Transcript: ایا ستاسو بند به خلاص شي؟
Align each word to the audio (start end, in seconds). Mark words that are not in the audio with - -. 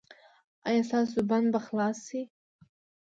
ایا 0.67 0.83
ستاسو 0.89 1.19
بند 1.29 1.47
به 1.53 1.59
خلاص 1.65 1.97
شي؟ 2.07 2.21